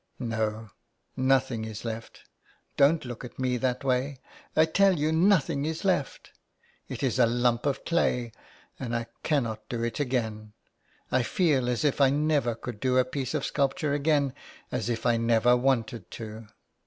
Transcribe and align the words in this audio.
"No, 0.19 0.71
nothing 1.15 1.63
is 1.63 1.85
left. 1.85 2.23
Don't 2.75 3.05
look 3.05 3.23
at 3.23 3.37
me 3.37 3.57
that 3.57 3.83
way. 3.83 4.19
I 4.55 4.65
tell 4.65 4.97
you 4.97 5.11
nothing 5.11 5.63
is 5.63 5.85
left. 5.85 6.31
It 6.89 7.03
is 7.03 7.19
a 7.19 7.27
lump 7.27 7.67
of 7.67 7.85
clay, 7.85 8.31
and 8.79 8.95
I 8.95 9.05
cannot 9.21 9.69
do 9.69 9.83
it 9.83 9.99
again. 9.99 10.53
I 11.11 11.21
feel 11.21 11.69
as 11.69 11.85
if 11.85 12.01
I 12.01 12.09
never 12.09 12.55
could 12.55 12.79
do 12.79 12.97
a 12.97 13.05
piece 13.05 13.35
of 13.35 13.45
sculpture 13.45 13.93
again, 13.93 14.33
as 14.71 14.89
if 14.89 15.05
I 15.05 15.17
never 15.17 15.55
wanted 15.55 16.09
to. 16.17 16.47